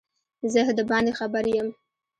زه 0.51 0.61
دباندي 0.77 1.13
خبر 1.19 1.45
یم 1.55 1.67